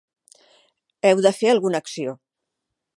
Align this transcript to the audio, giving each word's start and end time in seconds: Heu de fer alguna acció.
Heu 1.11 1.21
de 1.27 1.33
fer 1.41 1.53
alguna 1.53 1.85
acció. 1.85 2.19